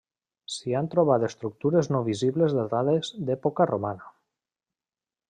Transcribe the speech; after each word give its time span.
S'hi 0.51 0.71
han 0.77 0.87
trobat 0.93 1.25
estructures 1.27 1.89
no 1.95 2.01
visibles 2.07 2.57
datades 2.61 3.13
d'època 3.29 3.69
romana. 3.75 4.09